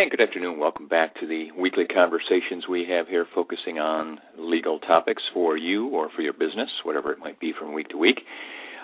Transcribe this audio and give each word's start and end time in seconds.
And 0.00 0.12
good 0.12 0.20
afternoon. 0.20 0.60
Welcome 0.60 0.86
back 0.86 1.18
to 1.18 1.26
the 1.26 1.48
weekly 1.58 1.84
conversations 1.84 2.68
we 2.70 2.86
have 2.88 3.08
here 3.08 3.26
focusing 3.34 3.80
on 3.80 4.20
legal 4.38 4.78
topics 4.78 5.24
for 5.34 5.56
you 5.56 5.88
or 5.88 6.08
for 6.14 6.22
your 6.22 6.34
business, 6.34 6.68
whatever 6.84 7.10
it 7.10 7.18
might 7.18 7.40
be 7.40 7.52
from 7.58 7.74
week 7.74 7.88
to 7.88 7.96
week. 7.96 8.20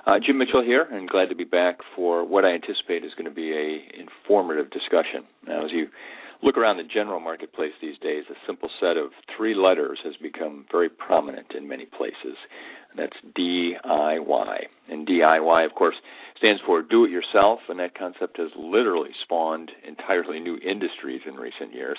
Uh, 0.09 0.15
Jim 0.19 0.38
Mitchell 0.38 0.65
here, 0.65 0.83
and 0.91 1.09
glad 1.09 1.29
to 1.29 1.37
be 1.37 1.45
back 1.45 1.79
for 1.95 2.27
what 2.27 2.45
I 2.45 2.55
anticipate 2.55 3.05
is 3.05 3.12
going 3.16 3.30
to 3.30 3.35
be 3.35 3.52
a 3.52 4.01
informative 4.01 4.73
discussion. 4.73 5.23
Now, 5.47 5.65
as 5.65 5.71
you 5.71 5.87
look 6.45 6.59
around 6.59 6.77
the 6.77 6.84
general 6.84 7.21
marketplace 7.21 7.73
these 7.80 7.98
days, 7.98 8.25
a 8.30 8.34
simple 8.47 8.69
set 8.80 8.97
of 8.97 9.11
three 9.37 9.55
letters 9.55 9.98
has 10.05 10.15
become 10.23 10.66
very 10.71 10.91
prominent 10.91 11.47
in 11.57 11.66
many 11.66 11.87
places. 11.87 12.37
That's 12.97 13.16
DIY. 13.37 14.59
And 14.88 15.09
DIY, 15.09 15.66
of 15.66 15.75
course, 15.75 15.97
stands 16.37 16.61
for 16.66 16.83
do 16.83 17.05
it 17.05 17.11
yourself, 17.11 17.61
and 17.69 17.79
that 17.80 17.99
concept 17.99 18.37
has 18.38 18.51
literally 18.57 19.11
spawned 19.23 19.71
entirely 19.87 20.38
new 20.38 20.59
industries 20.59 21.23
in 21.27 21.35
recent 21.35 21.73
years, 21.73 21.99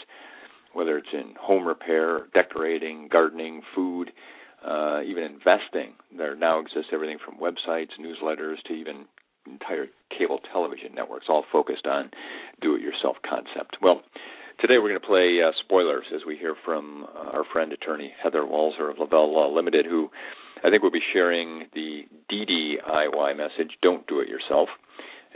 whether 0.74 0.98
it's 0.98 1.08
in 1.12 1.34
home 1.40 1.68
repair, 1.68 2.28
decorating, 2.34 3.10
gardening, 3.12 3.62
food, 3.74 4.12
uh, 4.66 5.02
even 5.06 5.24
investing. 5.24 5.94
There 6.16 6.36
now 6.36 6.60
exists 6.60 6.92
everything 6.94 7.18
from 7.24 7.40
websites, 7.40 7.90
newsletters, 8.00 8.62
to 8.68 8.74
even 8.74 9.06
entire 9.48 9.88
cable 10.18 10.40
television 10.52 10.94
networks, 10.96 11.26
all 11.30 11.46
focused 11.52 11.86
on 11.86 12.10
do-it-yourself 12.62 13.18
concept. 13.28 13.78
Well, 13.82 14.02
today 14.66 14.80
we're 14.80 14.90
going 14.90 15.00
to 15.00 15.06
play 15.06 15.38
uh, 15.46 15.52
spoilers 15.64 16.06
as 16.16 16.22
we 16.26 16.36
hear 16.38 16.56
from 16.66 17.06
uh, 17.14 17.38
our 17.38 17.44
friend 17.54 17.72
attorney 17.72 18.12
Heather 18.24 18.42
Walser 18.42 18.90
of 18.90 18.98
Lavelle 18.98 19.32
Law 19.32 19.54
Limited, 19.54 19.86
who 19.86 20.10
I 20.64 20.72
think 20.72 20.82
we'll 20.82 20.92
be 20.92 21.06
sharing 21.14 21.66
the 21.76 22.02
DDIY 22.34 23.38
message, 23.38 23.78
don't 23.84 24.08
do 24.08 24.22
it 24.22 24.28
yourself. 24.28 24.70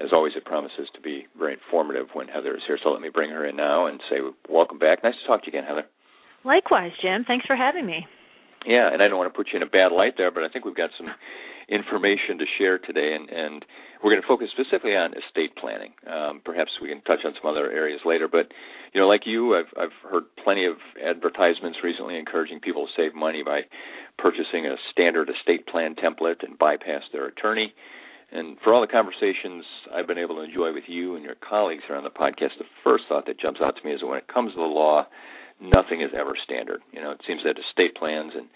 As 0.04 0.10
always, 0.14 0.34
it 0.36 0.46
promises 0.46 0.88
to 0.96 1.02
be 1.02 1.28
very 1.38 1.54
informative 1.54 2.08
when 2.14 2.28
Heather 2.28 2.56
is 2.56 2.64
here. 2.66 2.80
So 2.84 2.90
let 2.90 3.02
me 3.02 3.10
bring 3.14 3.30
her 3.30 3.46
in 3.46 3.56
now 3.56 3.86
and 3.86 4.02
say, 4.10 4.16
welcome 4.50 4.80
back. 4.80 5.04
Nice 5.04 5.14
to 5.22 5.28
talk 5.28 5.44
to 5.44 5.52
you 5.52 5.60
again, 5.60 5.68
Heather. 5.70 5.86
Likewise, 6.44 6.94
Jim. 7.00 7.24
Thanks 7.28 7.46
for 7.46 7.56
having 7.56 7.86
me. 7.86 8.08
Yeah, 8.66 8.92
and 8.92 9.00
I 9.04 9.08
don't 9.08 9.20
want 9.20 9.32
to 9.32 9.38
put 9.38 9.50
you 9.54 9.58
in 9.58 9.64
a 9.64 9.70
bad 9.70 9.92
light 9.92 10.14
there, 10.18 10.32
but 10.32 10.42
I 10.42 10.50
think 10.50 10.66
we've 10.66 10.76
got 10.76 10.90
some 10.98 11.08
information 11.70 12.38
to 12.40 12.46
share 12.58 12.78
today, 12.80 13.14
and, 13.14 13.30
and 13.30 13.66
we're 14.04 14.12
going 14.12 14.22
to 14.22 14.28
focus 14.28 14.50
specifically 14.52 14.96
on 14.96 15.14
estate 15.14 15.56
planning. 15.56 15.94
Um, 16.10 16.42
perhaps 16.44 16.72
we 16.82 16.90
can 16.90 17.02
touch 17.02 17.20
on 17.26 17.34
some 17.42 17.50
other 17.50 17.72
areas 17.72 18.02
later, 18.06 18.28
but 18.28 18.52
you 18.94 19.00
know, 19.00 19.08
like 19.08 19.22
you, 19.26 19.56
I've 19.56 19.72
I've 19.78 19.98
heard 20.10 20.24
plenty 20.44 20.66
of 20.66 20.78
advertisements 20.98 21.80
recently 21.84 22.18
encouraging 22.18 22.60
people 22.60 22.88
to 22.88 22.92
save 22.98 23.14
money 23.14 23.44
by 23.44 23.62
purchasing 24.18 24.66
a 24.66 24.76
standard 24.92 25.30
estate 25.30 25.68
plan 25.68 25.96
template 25.96 26.44
and 26.44 26.58
bypass 26.58 27.04
their 27.14 27.28
attorney. 27.28 27.74
And 28.32 28.58
for 28.64 28.74
all 28.74 28.82
the 28.82 28.88
conversations 28.88 29.66
I've 29.94 30.06
been 30.08 30.18
able 30.18 30.36
to 30.36 30.42
enjoy 30.42 30.74
with 30.74 30.86
you 30.88 31.16
and 31.16 31.26
your 31.26 31.36
colleagues 31.38 31.84
here 31.88 31.96
on 31.96 32.04
the 32.04 32.10
podcast, 32.10 32.58
the 32.60 32.70
first 32.84 33.06
thought 33.10 33.26
that 33.26 33.40
jumps 33.40 33.60
out 33.64 33.76
to 33.76 33.88
me 33.88 33.94
is 33.94 34.02
that 34.02 34.08
when 34.08 34.20
it 34.20 34.28
comes 34.28 34.54
to 34.54 34.60
the 34.60 34.70
law, 34.70 35.08
nothing 35.60 36.02
is 36.02 36.12
ever 36.14 36.34
standard. 36.44 36.82
You 36.92 37.02
know, 37.02 37.12
it 37.12 37.22
seems 37.28 37.42
that 37.44 37.58
estate 37.58 37.96
plans 37.96 38.34
and 38.36 38.48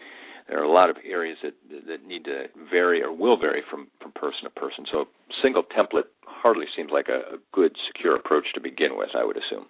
there 0.48 0.60
are 0.60 0.64
a 0.64 0.72
lot 0.72 0.90
of 0.90 0.98
areas 1.06 1.38
that 1.44 1.54
that 1.88 2.06
need 2.06 2.26
to 2.26 2.46
vary 2.70 3.02
or 3.02 3.12
will 3.12 3.38
vary 3.38 3.62
from 3.70 3.88
from 4.02 4.12
person 4.12 4.44
to 4.44 4.50
person. 4.50 4.86
So, 4.92 5.02
a 5.02 5.06
single 5.42 5.64
template 5.64 6.10
hardly 6.26 6.66
seems 6.76 6.92
like 6.92 7.08
a, 7.10 7.36
a 7.36 7.38
good, 7.52 7.76
secure 7.88 8.16
approach 8.16 8.46
to 8.56 8.62
begin 8.62 8.98
with. 8.98 9.10
I 9.16 9.24
would 9.24 9.38
assume. 9.38 9.66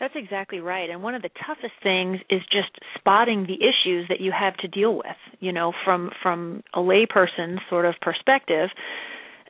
That's 0.00 0.14
exactly 0.16 0.60
right. 0.60 0.88
And 0.88 1.02
one 1.02 1.14
of 1.14 1.20
the 1.20 1.28
toughest 1.46 1.74
things 1.82 2.20
is 2.30 2.40
just 2.50 2.70
spotting 2.98 3.46
the 3.46 3.60
issues 3.60 4.06
that 4.08 4.18
you 4.18 4.32
have 4.32 4.56
to 4.58 4.68
deal 4.68 4.96
with. 4.96 5.20
You 5.40 5.52
know, 5.52 5.72
from 5.84 6.10
from 6.22 6.62
a 6.74 6.78
layperson 6.78 7.58
sort 7.68 7.84
of 7.84 7.94
perspective, 8.00 8.70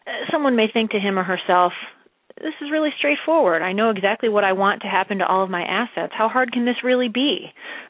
uh, 0.07 0.11
someone 0.33 0.57
may 0.57 0.67
think 0.71 0.91
to 0.91 0.99
him 0.99 1.19
or 1.19 1.23
herself, 1.23 1.73
this 2.41 2.55
is 2.61 2.71
really 2.71 2.91
straightforward. 2.99 3.63
I 3.63 3.73
know 3.73 3.91
exactly 3.91 4.29
what 4.29 4.45
I 4.45 4.53
want 4.53 4.83
to 4.83 4.89
happen 4.89 5.19
to 5.19 5.27
all 5.27 5.45
of 5.45 5.51
my 5.51 5.63
assets. 5.63 6.13
How 6.17 6.29
hard 6.29 6.53
can 6.53 6.65
this 6.65 6.83
really 6.83 7.09
be? 7.09 7.47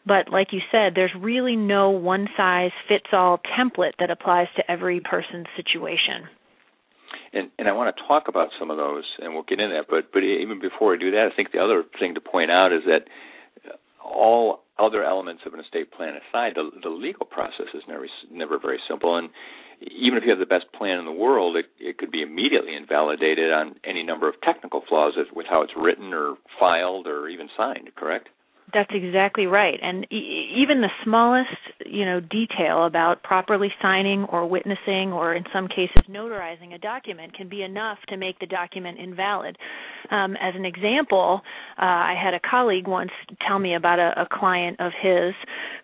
But 0.07 0.29
like 0.31 0.49
you 0.53 0.61
said, 0.73 0.93
there's 0.95 1.13
really 1.19 1.57
no 1.57 1.91
one 1.91 2.29
size 2.37 2.73
fits 2.89 3.07
all 3.13 3.41
template 3.59 3.93
that 3.99 4.11
applies 4.11 4.49
to 4.57 4.71
every 4.71 5.01
person's 5.01 5.47
situation. 5.57 6.29
And, 7.33 7.51
and 7.59 7.69
I 7.69 7.73
want 7.73 7.95
to 7.95 8.03
talk 8.09 8.25
about 8.29 8.49
some 8.59 8.71
of 8.71 8.77
those, 8.77 9.05
and 9.21 9.35
we'll 9.35 9.45
get 9.45 9.61
into 9.61 9.75
that. 9.77 9.87
But 9.89 10.13
but 10.13 10.23
even 10.25 10.61
before 10.61 10.95
I 10.95 10.99
do 10.99 11.13
that, 11.13 11.31
I 11.33 11.37
think 11.37 11.53
the 11.53 11.63
other 11.63 11.85
thing 11.99 12.15
to 12.15 12.21
point 12.21 12.51
out 12.51 12.73
is 12.73 12.83
that 12.87 13.07
all 14.03 14.63
other 14.79 15.05
elements 15.05 15.43
of 15.47 15.55
an 15.55 15.61
estate 15.61 15.93
plan 15.93 16.15
aside, 16.17 16.53
the, 16.57 16.71
the 16.83 16.89
legal 16.89 17.27
process 17.27 17.71
is 17.75 17.83
never 17.87 18.07
never 18.33 18.59
very 18.59 18.81
simple. 18.89 19.17
And 19.17 19.31
even 19.81 20.19
if 20.19 20.25
you 20.25 20.31
have 20.31 20.39
the 20.39 20.47
best 20.47 20.67
plan 20.77 20.99
in 20.99 21.05
the 21.05 21.13
world, 21.13 21.57
it, 21.57 21.67
it 21.79 21.99
could 21.99 22.11
be 22.11 22.23
immediately 22.23 22.75
invalidated 22.75 23.53
on 23.53 23.77
any 23.85 24.03
number 24.03 24.29
of 24.29 24.35
technical 24.43 24.83
flaws 24.89 25.15
with 25.35 25.47
how 25.49 25.63
it's 25.63 25.73
written 25.77 26.13
or 26.13 26.35
filed 26.59 27.07
or 27.07 27.29
even 27.29 27.49
signed. 27.57 27.91
Correct? 27.97 28.29
That's 28.73 28.91
exactly 28.93 29.47
right. 29.47 29.79
And 29.83 30.07
e- 30.13 30.55
even 30.63 30.81
the 30.81 30.91
smallest, 31.03 31.49
you 31.91 32.05
know, 32.05 32.21
detail 32.21 32.87
about 32.87 33.23
properly 33.23 33.69
signing 33.83 34.25
or 34.25 34.47
witnessing 34.47 35.13
or 35.13 35.35
in 35.35 35.45
some 35.53 35.67
cases 35.69 36.03
notarizing 36.09 36.75
a 36.75 36.79
document 36.79 37.35
can 37.35 37.49
be 37.49 37.63
enough 37.63 37.99
to 38.09 38.17
make 38.17 38.39
the 38.39 38.47
document 38.47 38.99
invalid. 38.99 39.57
Um, 40.11 40.37
as 40.41 40.55
an 40.55 40.65
example, 40.65 41.41
uh, 41.79 41.85
I 41.85 42.15
had 42.23 42.35
a 42.35 42.41
colleague 42.41 42.87
once 42.87 43.11
tell 43.47 43.59
me 43.59 43.75
about 43.75 43.99
a, 43.99 44.23
a 44.23 44.29
client 44.31 44.79
of 44.81 44.93
his 45.01 45.35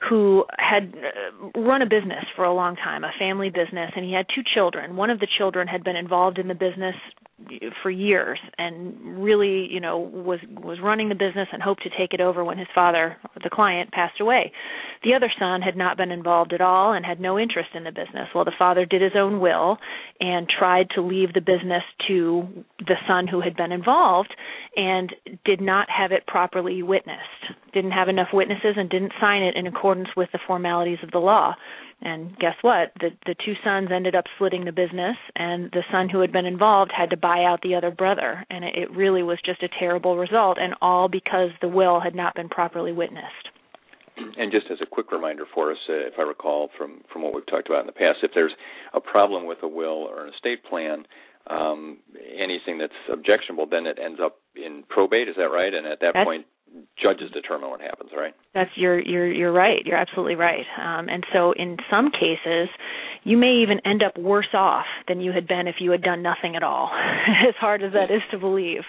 who 0.08 0.44
had 0.58 0.94
uh, 0.94 1.60
run 1.60 1.82
a 1.82 1.86
business 1.86 2.24
for 2.36 2.44
a 2.44 2.54
long 2.54 2.76
time, 2.76 3.04
a 3.04 3.12
family 3.18 3.50
business, 3.50 3.90
and 3.96 4.04
he 4.04 4.12
had 4.12 4.26
two 4.34 4.42
children. 4.54 4.96
One 4.96 5.10
of 5.10 5.20
the 5.20 5.28
children 5.38 5.66
had 5.66 5.82
been 5.82 5.96
involved 5.96 6.38
in 6.38 6.48
the 6.48 6.54
business 6.54 6.94
for 7.82 7.90
years 7.90 8.38
and 8.56 9.22
really 9.22 9.68
you 9.70 9.78
know 9.78 9.98
was 9.98 10.38
was 10.48 10.78
running 10.82 11.10
the 11.10 11.14
business 11.14 11.48
and 11.52 11.62
hoped 11.62 11.82
to 11.82 11.90
take 11.90 12.14
it 12.14 12.20
over 12.20 12.42
when 12.42 12.56
his 12.56 12.68
father 12.74 13.18
the 13.44 13.50
client 13.50 13.92
passed 13.92 14.20
away. 14.20 14.50
The 15.04 15.12
other 15.12 15.30
son 15.38 15.60
had 15.60 15.76
not 15.76 15.98
been 15.98 16.10
involved 16.10 16.54
at 16.54 16.62
all 16.62 16.94
and 16.94 17.04
had 17.04 17.20
no 17.20 17.38
interest 17.38 17.70
in 17.74 17.84
the 17.84 17.92
business. 17.92 18.28
Well 18.34 18.46
the 18.46 18.52
father 18.58 18.86
did 18.86 19.02
his 19.02 19.12
own 19.14 19.38
will 19.38 19.76
and 20.18 20.48
tried 20.48 20.88
to 20.94 21.02
leave 21.02 21.34
the 21.34 21.42
business 21.42 21.82
to 22.08 22.48
the 22.78 22.96
son 23.06 23.26
who 23.26 23.42
had 23.42 23.54
been 23.54 23.70
involved 23.70 24.34
and 24.74 25.14
did 25.44 25.60
not 25.60 25.88
have 25.90 26.12
it 26.12 26.26
properly 26.26 26.82
witnessed 26.82 27.20
didn't 27.74 27.90
have 27.90 28.08
enough 28.08 28.28
witnesses 28.32 28.74
and 28.78 28.88
didn't 28.88 29.12
sign 29.20 29.42
it 29.42 29.54
in 29.54 29.66
accordance 29.66 30.08
with 30.16 30.30
the 30.32 30.38
formalities 30.46 30.98
of 31.02 31.10
the 31.10 31.18
law 31.18 31.54
and 32.02 32.36
guess 32.38 32.54
what? 32.62 32.92
The 33.00 33.10
the 33.24 33.34
two 33.44 33.54
sons 33.64 33.88
ended 33.92 34.14
up 34.14 34.24
splitting 34.36 34.64
the 34.64 34.72
business, 34.72 35.16
and 35.34 35.70
the 35.72 35.84
son 35.90 36.08
who 36.08 36.20
had 36.20 36.32
been 36.32 36.46
involved 36.46 36.92
had 36.96 37.10
to 37.10 37.16
buy 37.16 37.44
out 37.44 37.60
the 37.62 37.74
other 37.74 37.90
brother, 37.90 38.44
and 38.50 38.64
it, 38.64 38.74
it 38.76 38.90
really 38.90 39.22
was 39.22 39.38
just 39.44 39.62
a 39.62 39.68
terrible 39.78 40.16
result, 40.16 40.58
and 40.60 40.74
all 40.82 41.08
because 41.08 41.50
the 41.60 41.68
will 41.68 42.00
had 42.00 42.14
not 42.14 42.34
been 42.34 42.48
properly 42.48 42.92
witnessed. 42.92 43.48
And 44.16 44.50
just 44.50 44.66
as 44.70 44.78
a 44.80 44.86
quick 44.86 45.12
reminder 45.12 45.44
for 45.54 45.70
us, 45.70 45.78
uh, 45.90 45.92
if 45.92 46.14
I 46.18 46.22
recall 46.22 46.70
from 46.78 47.02
from 47.12 47.22
what 47.22 47.34
we've 47.34 47.46
talked 47.46 47.68
about 47.68 47.80
in 47.80 47.86
the 47.86 47.92
past, 47.92 48.18
if 48.22 48.30
there's 48.34 48.54
a 48.94 49.00
problem 49.00 49.46
with 49.46 49.58
a 49.62 49.68
will 49.68 50.08
or 50.08 50.24
an 50.24 50.32
estate 50.32 50.64
plan, 50.64 51.04
um, 51.48 51.98
anything 52.38 52.78
that's 52.78 52.92
objectionable, 53.12 53.66
then 53.70 53.86
it 53.86 53.98
ends 54.02 54.18
up 54.22 54.38
in 54.54 54.84
probate. 54.88 55.28
Is 55.28 55.36
that 55.36 55.50
right? 55.52 55.72
And 55.72 55.86
at 55.86 56.00
that 56.00 56.12
that's, 56.14 56.24
point, 56.24 56.46
judges 57.00 57.30
determine 57.32 57.70
what 57.70 57.80
happens, 57.80 58.10
right? 58.16 58.34
That's 58.54 58.70
you're 58.76 59.00
you're 59.00 59.32
you're 59.32 59.52
right. 59.52 59.84
You're 59.84 59.98
absolutely 59.98 60.34
right. 60.34 60.66
Um, 60.80 61.08
and 61.08 61.24
so 61.32 61.52
in 61.52 61.76
some 61.90 62.10
cases, 62.10 62.68
you 63.24 63.36
may 63.36 63.62
even 63.62 63.80
end 63.84 64.02
up 64.02 64.18
worse 64.18 64.52
off 64.54 64.86
than 65.08 65.20
you 65.20 65.32
had 65.32 65.46
been 65.46 65.66
if 65.66 65.76
you 65.80 65.90
had 65.90 66.02
done 66.02 66.22
nothing 66.22 66.56
at 66.56 66.62
all. 66.62 66.90
as 67.48 67.54
hard 67.60 67.82
as 67.82 67.92
that 67.92 68.10
is 68.10 68.22
to 68.30 68.38
believe. 68.38 68.82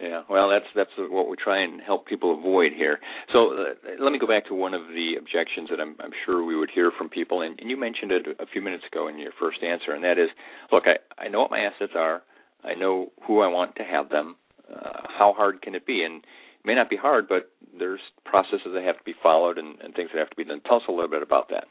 Yeah, 0.00 0.22
well, 0.28 0.50
that's 0.50 0.66
that's 0.74 0.90
what 0.98 1.28
we 1.30 1.36
try 1.36 1.62
and 1.62 1.80
help 1.80 2.06
people 2.06 2.36
avoid 2.36 2.72
here. 2.76 2.98
So 3.32 3.52
uh, 3.52 4.02
let 4.02 4.10
me 4.10 4.18
go 4.18 4.26
back 4.26 4.46
to 4.46 4.54
one 4.54 4.74
of 4.74 4.88
the 4.88 5.14
objections 5.16 5.68
that 5.70 5.80
I'm, 5.80 5.94
I'm 6.00 6.10
sure 6.26 6.44
we 6.44 6.56
would 6.56 6.70
hear 6.74 6.90
from 6.96 7.08
people, 7.08 7.42
and, 7.42 7.58
and 7.60 7.70
you 7.70 7.76
mentioned 7.76 8.10
it 8.10 8.26
a 8.40 8.46
few 8.46 8.60
minutes 8.60 8.82
ago 8.90 9.06
in 9.06 9.16
your 9.18 9.30
first 9.38 9.62
answer, 9.62 9.92
and 9.92 10.02
that 10.02 10.18
is, 10.18 10.28
look, 10.72 10.84
I, 10.86 11.22
I 11.22 11.28
know 11.28 11.42
what 11.42 11.52
my 11.52 11.60
assets 11.60 11.92
are, 11.94 12.22
I 12.64 12.74
know 12.74 13.12
who 13.26 13.42
I 13.42 13.48
want 13.48 13.76
to 13.76 13.84
have 13.84 14.08
them. 14.08 14.34
Uh, 14.68 15.02
how 15.06 15.34
hard 15.36 15.62
can 15.62 15.74
it 15.76 15.86
be? 15.86 16.02
And 16.02 16.24
may 16.64 16.74
not 16.74 16.90
be 16.90 16.96
hard, 16.96 17.28
but 17.28 17.50
there's 17.78 18.00
processes 18.24 18.72
that 18.72 18.82
have 18.84 18.98
to 18.98 19.04
be 19.04 19.14
followed 19.22 19.58
and, 19.58 19.80
and 19.80 19.94
things 19.94 20.10
that 20.12 20.18
have 20.18 20.30
to 20.30 20.36
be 20.36 20.44
done. 20.44 20.60
Tell 20.66 20.76
us 20.76 20.82
a 20.88 20.92
little 20.92 21.10
bit 21.10 21.22
about 21.22 21.48
that. 21.50 21.66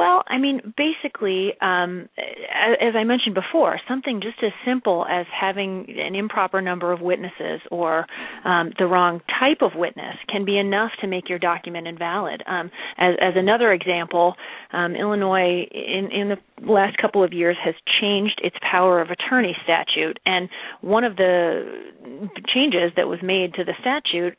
Well, 0.00 0.22
I 0.26 0.38
mean, 0.38 0.72
basically, 0.78 1.52
um, 1.60 2.08
as 2.16 2.94
I 2.96 3.04
mentioned 3.04 3.34
before, 3.34 3.78
something 3.86 4.22
just 4.22 4.42
as 4.42 4.50
simple 4.64 5.04
as 5.04 5.26
having 5.30 5.94
an 5.94 6.14
improper 6.14 6.62
number 6.62 6.90
of 6.90 7.02
witnesses 7.02 7.60
or 7.70 8.06
um, 8.46 8.72
the 8.78 8.86
wrong 8.86 9.20
type 9.38 9.58
of 9.60 9.72
witness 9.74 10.16
can 10.26 10.46
be 10.46 10.56
enough 10.56 10.92
to 11.02 11.06
make 11.06 11.28
your 11.28 11.38
document 11.38 11.86
invalid. 11.86 12.42
Um, 12.46 12.70
as, 12.96 13.16
as, 13.20 13.34
another 13.36 13.74
example, 13.74 14.36
um, 14.72 14.96
Illinois 14.96 15.68
in, 15.70 16.08
in 16.10 16.28
the 16.30 16.38
last 16.66 16.96
couple 16.96 17.22
of 17.22 17.34
years 17.34 17.58
has 17.62 17.74
changed 18.00 18.40
its 18.42 18.56
power 18.62 19.02
of 19.02 19.10
attorney 19.10 19.54
statute, 19.64 20.18
and 20.24 20.48
one 20.80 21.04
of 21.04 21.16
the 21.16 21.92
changes 22.54 22.92
that 22.96 23.06
was 23.06 23.18
made 23.22 23.52
to 23.52 23.64
the 23.64 23.74
statute 23.82 24.38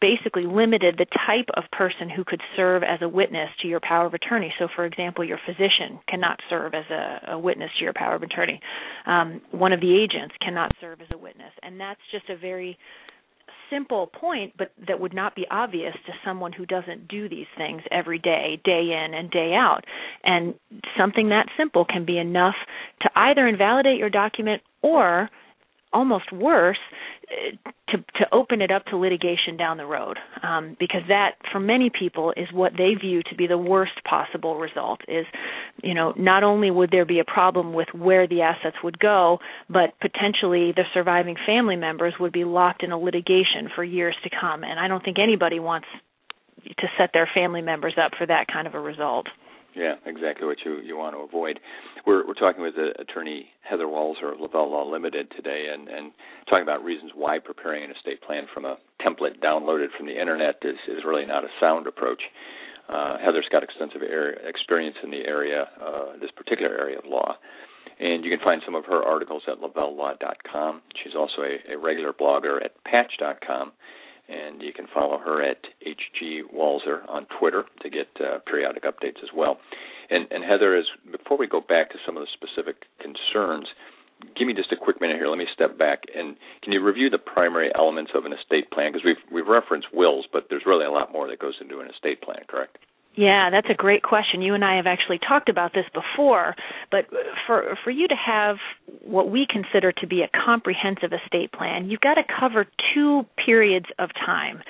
basically 0.00 0.46
limited 0.46 0.96
the 0.96 1.06
type 1.26 1.48
of 1.58 1.64
person 1.72 2.08
who 2.08 2.24
could 2.24 2.40
serve 2.56 2.82
as 2.82 3.00
a 3.02 3.08
witness 3.08 3.50
to 3.60 3.68
your 3.68 3.80
power 3.80 4.06
of 4.06 4.14
attorney. 4.14 4.52
So, 4.58 4.68
for 4.74 4.84
example, 4.94 5.24
your 5.24 5.38
physician 5.44 6.00
cannot 6.08 6.38
serve 6.48 6.74
as 6.74 6.84
a, 6.90 7.32
a 7.32 7.38
witness 7.38 7.70
to 7.78 7.84
your 7.84 7.92
power 7.94 8.14
of 8.14 8.22
attorney. 8.22 8.60
Um, 9.06 9.40
one 9.50 9.72
of 9.72 9.80
the 9.80 9.94
agents 9.94 10.34
cannot 10.40 10.70
serve 10.80 11.00
as 11.00 11.08
a 11.12 11.18
witness, 11.18 11.52
and 11.62 11.80
that's 11.80 12.00
just 12.12 12.30
a 12.30 12.36
very 12.36 12.78
simple 13.70 14.06
point, 14.06 14.52
but 14.56 14.70
that 14.86 15.00
would 15.00 15.14
not 15.14 15.34
be 15.34 15.46
obvious 15.50 15.94
to 16.06 16.12
someone 16.24 16.52
who 16.52 16.66
doesn't 16.66 17.08
do 17.08 17.28
these 17.28 17.46
things 17.56 17.82
every 17.90 18.18
day, 18.18 18.60
day 18.64 18.92
in 18.92 19.14
and 19.14 19.30
day 19.30 19.52
out. 19.54 19.80
And 20.22 20.54
something 20.98 21.30
that 21.30 21.46
simple 21.56 21.84
can 21.84 22.04
be 22.04 22.18
enough 22.18 22.54
to 23.02 23.10
either 23.16 23.46
invalidate 23.48 23.98
your 23.98 24.10
document 24.10 24.62
or 24.82 25.28
almost 25.94 26.32
worse 26.32 26.78
to 27.88 27.98
to 27.98 28.26
open 28.32 28.60
it 28.60 28.70
up 28.70 28.84
to 28.86 28.96
litigation 28.96 29.56
down 29.56 29.76
the 29.76 29.86
road 29.86 30.18
um, 30.42 30.76
because 30.78 31.02
that 31.08 31.36
for 31.52 31.60
many 31.60 31.90
people 31.90 32.34
is 32.36 32.48
what 32.52 32.72
they 32.76 32.94
view 33.00 33.22
to 33.22 33.34
be 33.34 33.46
the 33.46 33.56
worst 33.56 33.92
possible 34.08 34.58
result 34.58 35.00
is 35.08 35.24
you 35.82 35.94
know 35.94 36.12
not 36.18 36.42
only 36.42 36.70
would 36.70 36.90
there 36.90 37.06
be 37.06 37.20
a 37.20 37.24
problem 37.24 37.72
with 37.72 37.88
where 37.94 38.26
the 38.26 38.42
assets 38.42 38.76
would 38.82 38.98
go 38.98 39.38
but 39.70 39.94
potentially 40.00 40.72
the 40.72 40.84
surviving 40.92 41.36
family 41.46 41.76
members 41.76 42.12
would 42.20 42.32
be 42.32 42.44
locked 42.44 42.82
in 42.82 42.92
a 42.92 42.98
litigation 42.98 43.70
for 43.74 43.82
years 43.82 44.16
to 44.22 44.28
come 44.28 44.64
and 44.64 44.78
I 44.78 44.88
don't 44.88 45.02
think 45.04 45.18
anybody 45.18 45.60
wants 45.60 45.86
to 46.64 46.86
set 46.98 47.10
their 47.12 47.28
family 47.34 47.62
members 47.62 47.94
up 48.02 48.12
for 48.18 48.26
that 48.26 48.46
kind 48.52 48.66
of 48.66 48.74
a 48.74 48.80
result. 48.80 49.26
Yeah, 49.76 49.94
exactly 50.06 50.46
what 50.46 50.58
you 50.64 50.78
you 50.80 50.96
want 50.96 51.16
to 51.16 51.20
avoid. 51.20 51.58
We're 52.06 52.26
we're 52.26 52.34
talking 52.38 52.62
with 52.62 52.74
uh, 52.78 53.00
attorney 53.02 53.46
Heather 53.62 53.86
Walser 53.86 54.32
of 54.32 54.40
Lavelle 54.40 54.70
Law 54.70 54.88
Limited 54.88 55.30
today, 55.36 55.66
and 55.72 55.88
and 55.88 56.12
talking 56.48 56.62
about 56.62 56.84
reasons 56.84 57.10
why 57.14 57.38
preparing 57.40 57.82
an 57.82 57.90
estate 57.90 58.22
plan 58.22 58.46
from 58.54 58.64
a 58.64 58.76
template 59.04 59.40
downloaded 59.42 59.88
from 59.96 60.06
the 60.06 60.18
internet 60.18 60.56
is 60.62 60.76
is 60.88 61.02
really 61.04 61.26
not 61.26 61.44
a 61.44 61.48
sound 61.60 61.86
approach. 61.88 62.22
Uh, 62.88 63.16
Heather's 63.18 63.48
got 63.50 63.62
extensive 63.64 64.02
experience 64.46 64.96
in 65.02 65.10
the 65.10 65.24
area, 65.26 65.66
uh, 65.80 66.18
this 66.20 66.30
particular 66.36 66.76
area 66.78 66.98
of 66.98 67.04
law, 67.06 67.34
and 67.98 68.24
you 68.24 68.30
can 68.30 68.44
find 68.44 68.60
some 68.64 68.74
of 68.74 68.84
her 68.84 69.02
articles 69.02 69.42
at 69.48 69.58
lavellelaw.com. 69.58 70.82
She's 71.02 71.14
also 71.16 71.42
a, 71.42 71.74
a 71.74 71.78
regular 71.78 72.12
blogger 72.12 72.62
at 72.64 72.72
patch.com 72.84 73.72
and 74.28 74.62
you 74.62 74.72
can 74.72 74.86
follow 74.92 75.18
her 75.18 75.42
at 75.42 75.58
HG 75.86 76.42
Walser 76.54 77.08
on 77.08 77.26
Twitter 77.38 77.64
to 77.82 77.90
get 77.90 78.08
uh, 78.20 78.38
periodic 78.46 78.84
updates 78.84 79.22
as 79.22 79.30
well. 79.34 79.58
And, 80.10 80.26
and 80.30 80.44
Heather, 80.44 80.76
as 80.76 80.84
before 81.10 81.38
we 81.38 81.46
go 81.46 81.60
back 81.60 81.90
to 81.90 81.98
some 82.04 82.16
of 82.16 82.22
the 82.22 82.28
specific 82.32 82.84
concerns, 83.00 83.66
give 84.36 84.46
me 84.46 84.54
just 84.54 84.72
a 84.72 84.76
quick 84.76 85.00
minute 85.00 85.16
here. 85.16 85.28
Let 85.28 85.38
me 85.38 85.46
step 85.52 85.78
back 85.78 86.04
and 86.14 86.36
can 86.62 86.72
you 86.72 86.82
review 86.82 87.10
the 87.10 87.18
primary 87.18 87.70
elements 87.74 88.12
of 88.14 88.24
an 88.24 88.32
estate 88.32 88.70
plan? 88.70 88.92
Because 88.92 89.04
we've 89.04 89.22
we've 89.32 89.48
referenced 89.48 89.88
wills, 89.92 90.26
but 90.32 90.46
there's 90.48 90.64
really 90.66 90.86
a 90.86 90.90
lot 90.90 91.12
more 91.12 91.28
that 91.28 91.38
goes 91.38 91.54
into 91.60 91.80
an 91.80 91.88
estate 91.88 92.22
plan, 92.22 92.42
correct? 92.48 92.78
Yeah, 93.16 93.50
that's 93.50 93.68
a 93.70 93.74
great 93.74 94.02
question. 94.02 94.42
You 94.42 94.54
and 94.54 94.64
I 94.64 94.76
have 94.76 94.86
actually 94.86 95.18
talked 95.20 95.48
about 95.48 95.72
this 95.72 95.84
before, 95.94 96.56
but 96.90 97.06
for 97.46 97.76
for 97.84 97.90
you 97.90 98.08
to 98.08 98.14
have 98.14 98.56
what 99.02 99.30
we 99.30 99.46
consider 99.48 99.92
to 99.92 100.06
be 100.06 100.22
a 100.22 100.30
comprehensive 100.44 101.12
estate 101.12 101.52
plan, 101.52 101.88
you've 101.88 102.00
got 102.00 102.14
to 102.14 102.22
cover 102.24 102.66
two 102.92 103.24
periods 103.44 103.86
of 104.00 104.10
time. 104.14 104.62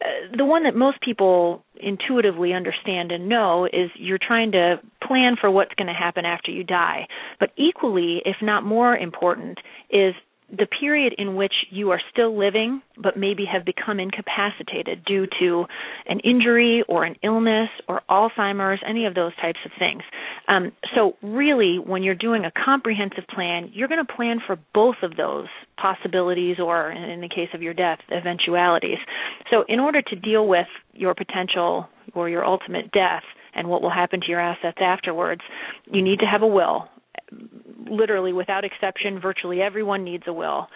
Uh, 0.00 0.36
the 0.36 0.44
one 0.44 0.62
that 0.62 0.76
most 0.76 1.00
people 1.00 1.64
intuitively 1.80 2.52
understand 2.52 3.10
and 3.10 3.28
know 3.28 3.64
is 3.64 3.90
you're 3.96 4.18
trying 4.18 4.52
to 4.52 4.76
plan 5.04 5.34
for 5.40 5.50
what's 5.50 5.74
going 5.74 5.88
to 5.88 5.92
happen 5.92 6.24
after 6.24 6.52
you 6.52 6.62
die. 6.62 7.08
But 7.40 7.50
equally, 7.56 8.22
if 8.24 8.36
not 8.40 8.62
more 8.62 8.96
important, 8.96 9.58
is 9.90 10.14
the 10.50 10.66
period 10.80 11.14
in 11.18 11.36
which 11.36 11.52
you 11.70 11.90
are 11.90 12.00
still 12.10 12.36
living 12.38 12.80
but 13.00 13.16
maybe 13.16 13.44
have 13.44 13.64
become 13.64 14.00
incapacitated 14.00 15.04
due 15.04 15.26
to 15.38 15.66
an 16.06 16.20
injury 16.20 16.82
or 16.88 17.04
an 17.04 17.16
illness 17.22 17.68
or 17.86 18.00
Alzheimer's, 18.10 18.80
any 18.86 19.04
of 19.04 19.14
those 19.14 19.34
types 19.36 19.58
of 19.64 19.70
things. 19.78 20.02
Um, 20.48 20.72
so, 20.94 21.16
really, 21.22 21.78
when 21.78 22.02
you're 22.02 22.14
doing 22.14 22.44
a 22.44 22.52
comprehensive 22.64 23.24
plan, 23.32 23.70
you're 23.72 23.88
going 23.88 24.04
to 24.04 24.12
plan 24.12 24.38
for 24.46 24.58
both 24.72 24.96
of 25.02 25.16
those 25.16 25.46
possibilities 25.80 26.56
or, 26.58 26.90
in 26.90 27.20
the 27.20 27.28
case 27.28 27.48
of 27.54 27.62
your 27.62 27.74
death, 27.74 27.98
eventualities. 28.10 28.98
So, 29.50 29.64
in 29.68 29.78
order 29.78 30.00
to 30.02 30.16
deal 30.16 30.48
with 30.48 30.66
your 30.94 31.14
potential 31.14 31.88
or 32.14 32.28
your 32.28 32.44
ultimate 32.44 32.90
death, 32.90 33.22
and 33.54 33.68
what 33.68 33.82
will 33.82 33.90
happen 33.90 34.20
to 34.20 34.28
your 34.28 34.40
assets 34.40 34.78
afterwards, 34.80 35.40
you 35.90 36.00
need 36.00 36.20
to 36.20 36.26
have 36.26 36.42
a 36.42 36.46
will 36.46 36.88
literally 37.90 38.32
without 38.32 38.64
exception 38.64 39.20
virtually 39.20 39.60
everyone 39.60 40.04
needs 40.04 40.24
a 40.26 40.32
will. 40.32 40.68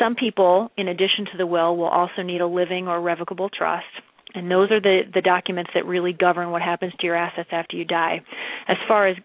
Some 0.00 0.14
people 0.14 0.70
in 0.76 0.88
addition 0.88 1.26
to 1.32 1.38
the 1.38 1.46
will 1.46 1.76
will 1.76 1.88
also 1.88 2.22
need 2.22 2.40
a 2.40 2.46
living 2.46 2.88
or 2.88 3.00
revocable 3.00 3.48
trust. 3.48 3.86
And 4.34 4.50
those 4.50 4.70
are 4.72 4.80
the 4.80 5.02
the 5.12 5.20
documents 5.20 5.70
that 5.74 5.86
really 5.86 6.12
govern 6.12 6.50
what 6.50 6.62
happens 6.62 6.92
to 6.98 7.06
your 7.06 7.16
assets 7.16 7.50
after 7.52 7.76
you 7.76 7.84
die. 7.84 8.20
As 8.66 8.76
far 8.88 9.06
as 9.06 9.16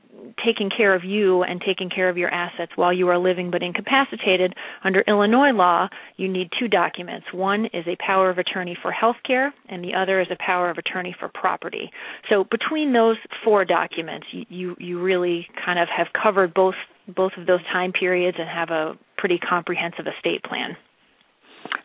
taking 0.46 0.70
care 0.70 0.94
of 0.96 1.04
you 1.04 1.44
and 1.44 1.62
taking 1.62 1.90
care 1.90 2.10
of 2.10 2.18
your 2.18 2.30
assets 2.30 2.72
while 2.76 2.94
you 2.94 3.08
are 3.10 3.18
living 3.18 3.52
but 3.52 3.64
incapacitated 3.64 4.54
under 4.84 5.02
Illinois 5.02 5.52
law 5.52 5.88
you 6.18 6.28
need 6.28 6.50
two 6.60 6.68
documents. 6.68 7.28
One 7.34 7.66
is 7.66 7.86
a 7.88 7.96
power 8.06 8.30
of 8.30 8.38
attorney 8.38 8.78
for 8.82 8.92
health 8.92 9.18
care 9.26 9.54
and 9.68 9.84
the 9.84 9.94
other 9.94 10.22
is 10.22 10.28
a 10.32 10.38
power 10.44 10.70
of 10.70 10.78
attorney 10.78 11.16
for 11.20 11.30
property. 11.30 11.92
So 12.30 12.46
between 12.50 12.94
those 12.94 13.18
four 13.44 13.66
documents 13.66 14.28
you 14.32 14.76
you, 14.80 15.00
really 15.00 15.48
kind 15.66 15.80
of 15.80 15.88
have 15.96 16.08
covered 16.22 16.54
both 16.54 16.76
both 17.16 17.32
of 17.38 17.48
those 17.48 17.64
time 17.72 17.92
periods 17.92 18.38
and 18.40 18.48
have 18.50 18.70
a 18.70 18.98
pretty 19.18 19.40
comprehensive 19.40 20.06
estate 20.08 20.44
plan. 20.44 20.76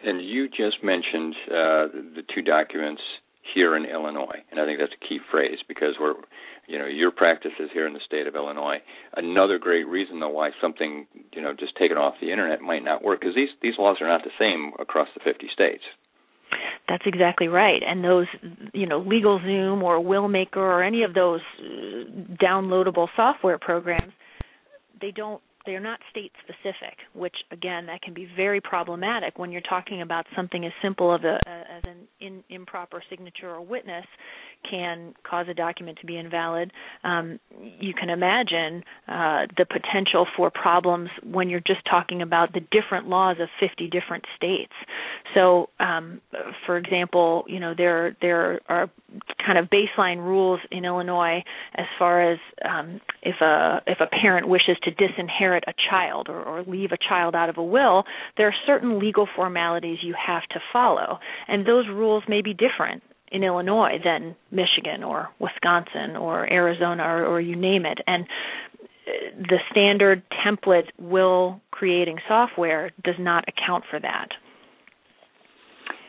And 0.03 0.25
you 0.25 0.49
just 0.49 0.83
mentioned 0.83 1.35
uh, 1.49 1.87
the 2.17 2.23
two 2.35 2.43
documents 2.43 3.03
here 3.55 3.77
in 3.77 3.85
Illinois, 3.85 4.43
and 4.51 4.61
I 4.61 4.65
think 4.65 4.79
that's 4.79 4.93
a 4.93 5.09
key 5.09 5.19
phrase 5.31 5.59
because 5.69 5.95
we're, 6.01 6.15
you 6.67 6.79
know, 6.79 6.87
your 6.87 7.11
practices 7.11 7.71
here 7.73 7.87
in 7.87 7.93
the 7.93 8.01
state 8.05 8.27
of 8.27 8.35
Illinois. 8.35 8.79
Another 9.17 9.59
great 9.59 9.87
reason, 9.87 10.21
though, 10.21 10.31
why 10.31 10.51
something, 10.61 11.07
you 11.33 11.43
know, 11.43 11.53
just 11.53 11.77
taken 11.77 11.97
off 11.97 12.15
the 12.21 12.31
internet 12.31 12.61
might 12.61 12.85
not 12.85 13.03
work 13.03 13.25
is 13.25 13.35
these 13.35 13.51
these 13.63 13.75
laws 13.79 13.99
are 14.01 14.09
not 14.09 14.23
the 14.25 14.31
same 14.39 14.73
across 14.79 15.09
the 15.15 15.21
50 15.21 15.49
states. 15.53 15.83
That's 16.89 17.05
exactly 17.07 17.49
right. 17.49 17.83
And 17.87 18.05
those, 18.05 18.27
you 18.73 18.87
know, 18.87 19.01
LegalZoom 19.03 19.83
or 19.83 19.99
WillMaker 19.99 20.57
or 20.57 20.83
any 20.83 21.03
of 21.03 21.15
those 21.15 21.41
uh, 21.59 21.65
downloadable 22.43 23.09
software 23.17 23.59
programs, 23.59 24.13
they 25.01 25.11
don't 25.11 25.41
they're 25.67 25.81
not 25.81 25.99
state 26.11 26.33
specific, 26.43 26.99
which 27.15 27.35
again 27.51 27.87
that 27.87 28.03
can 28.03 28.13
be 28.13 28.29
very 28.37 28.61
problematic 28.61 29.39
when 29.39 29.51
you're 29.51 29.63
talking 29.63 30.03
about 30.03 30.27
something 30.37 30.65
as 30.67 30.73
simple 30.83 31.13
of 31.13 31.25
a, 31.25 31.39
as 31.47 31.83
an 31.85 32.07
in, 32.21 32.45
improper 32.51 33.03
signature 33.09 33.51
or 33.51 33.63
witness 33.63 34.05
can 34.69 35.15
cause 35.29 35.47
a 35.49 35.55
document 35.55 35.99
to 36.01 36.07
be 36.07 36.17
invalid. 36.19 36.73
Um, 37.03 37.39
you 37.81 37.95
can 37.95 38.11
imagine 38.11 38.83
uh, 39.09 39.47
the 39.57 39.67
potential 39.67 40.27
for 40.37 40.51
problems 40.51 41.11
when 41.23 41.49
you're 41.49 41.61
just 41.61 41.85
talking 41.89 42.23
about 42.23 42.53
the 42.53 42.61
different 42.71 43.09
laws 43.09 43.37
of 43.41 43.49
50 43.61 43.89
different 43.89 44.25
states. 44.37 44.73
So, 45.35 45.71
um, 45.81 46.21
for 46.67 46.77
example, 46.77 47.45
you 47.49 47.61
know 47.61 47.75
there 47.77 48.17
there 48.21 48.61
are 48.69 48.91
kind 49.45 49.59
of 49.59 49.69
baseline 49.71 50.19
rules 50.19 50.61
in 50.71 50.85
Illinois 50.85 51.43
as 51.75 51.87
far 51.99 52.33
as 52.33 52.39
um, 52.65 53.01
if 53.23 53.41
a 53.41 53.83
if 53.87 53.99
a 54.01 54.07
parent 54.07 54.49
wishes 54.49 54.77
to 54.83 54.91
disinherit 54.91 55.65
a 55.67 55.75
child 55.91 56.29
or, 56.29 56.43
or 56.43 56.63
leave 56.63 56.93
a 56.93 56.99
child 57.09 57.35
out 57.35 57.49
of 57.49 57.59
a 57.59 57.63
will, 57.63 58.05
there 58.37 58.47
are 58.47 58.55
certain 58.67 58.99
legal 58.99 59.29
formalities 59.35 59.99
you 60.03 60.15
have 60.15 60.43
to 60.51 60.61
follow, 60.73 61.19
and 61.49 61.67
those 61.67 61.87
rules 61.89 62.23
may 62.29 62.43
be 62.43 62.55
different 62.55 63.03
in 63.33 63.43
Illinois 63.43 63.99
than 64.03 64.37
Michigan 64.51 65.03
or 65.03 65.31
Wisconsin 65.39 66.17
or 66.17 66.51
Arizona 66.53 67.03
or, 67.03 67.27
or 67.27 67.41
you 67.41 67.57
name 67.57 67.85
it. 67.87 67.99
And 68.07 68.25
uh, 69.07 69.11
the 69.39 69.59
standard 69.71 70.23
template 70.45 70.89
will 70.99 71.61
creating 71.71 72.19
software 72.29 72.91
does 73.03 73.17
not 73.19 73.45
account 73.49 73.85
for 73.91 73.99
that. 74.01 74.29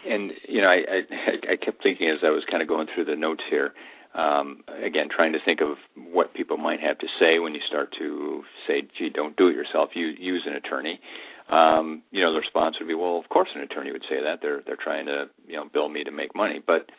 And 0.07 0.31
you 0.47 0.61
know, 0.61 0.67
I, 0.67 1.01
I 1.01 1.53
I 1.53 1.55
kept 1.55 1.81
thinking 1.81 2.09
as 2.09 2.19
I 2.23 2.29
was 2.29 2.43
kind 2.49 2.61
of 2.61 2.69
going 2.69 2.87
through 2.93 3.05
the 3.05 3.15
notes 3.15 3.41
here, 3.49 3.73
um, 4.13 4.63
again, 4.83 5.07
trying 5.13 5.33
to 5.33 5.39
think 5.43 5.61
of 5.61 5.77
what 5.95 6.33
people 6.33 6.57
might 6.57 6.79
have 6.79 6.97
to 6.99 7.07
say 7.19 7.39
when 7.39 7.55
you 7.55 7.61
start 7.67 7.89
to 7.97 8.43
say, 8.67 8.83
"Gee, 8.97 9.09
don't 9.09 9.35
do 9.35 9.47
it 9.47 9.55
yourself. 9.55 9.89
You 9.95 10.07
use 10.07 10.43
an 10.45 10.53
attorney." 10.53 10.99
Um, 11.49 12.03
you 12.11 12.21
know, 12.23 12.33
the 12.33 12.39
response 12.39 12.75
would 12.79 12.87
be, 12.87 12.93
"Well, 12.93 13.17
of 13.17 13.29
course, 13.29 13.49
an 13.55 13.61
attorney 13.61 13.91
would 13.91 14.05
say 14.07 14.21
that. 14.21 14.41
They're 14.41 14.61
they're 14.65 14.77
trying 14.81 15.07
to 15.07 15.25
you 15.47 15.57
know 15.57 15.65
bill 15.73 15.89
me 15.89 16.03
to 16.03 16.11
make 16.11 16.35
money." 16.35 16.61
But 16.65 16.89